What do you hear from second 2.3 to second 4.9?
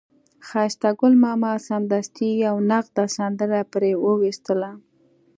یوه نغده سندره پرې وویستله.